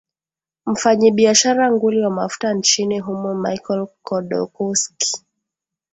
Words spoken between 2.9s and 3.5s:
humo